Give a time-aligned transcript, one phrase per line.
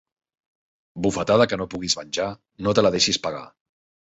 [1.05, 2.27] Bufetada que no puguis venjar,
[2.69, 3.45] no te la deixis pegar.